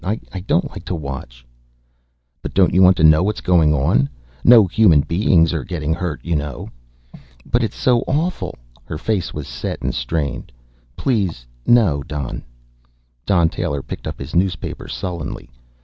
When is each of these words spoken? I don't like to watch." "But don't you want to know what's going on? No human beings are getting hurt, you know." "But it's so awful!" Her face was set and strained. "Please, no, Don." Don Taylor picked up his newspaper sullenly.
I 0.03 0.39
don't 0.47 0.67
like 0.71 0.83
to 0.85 0.95
watch." 0.95 1.45
"But 2.41 2.55
don't 2.55 2.73
you 2.73 2.81
want 2.81 2.97
to 2.97 3.03
know 3.03 3.21
what's 3.21 3.39
going 3.39 3.71
on? 3.75 4.09
No 4.43 4.65
human 4.65 5.01
beings 5.01 5.53
are 5.53 5.63
getting 5.63 5.93
hurt, 5.93 6.19
you 6.23 6.35
know." 6.35 6.69
"But 7.45 7.63
it's 7.63 7.75
so 7.75 7.99
awful!" 8.07 8.55
Her 8.83 8.97
face 8.97 9.31
was 9.31 9.47
set 9.47 9.79
and 9.83 9.93
strained. 9.93 10.51
"Please, 10.97 11.45
no, 11.67 12.01
Don." 12.01 12.41
Don 13.27 13.47
Taylor 13.47 13.83
picked 13.83 14.07
up 14.07 14.17
his 14.17 14.35
newspaper 14.35 14.87
sullenly. 14.87 15.51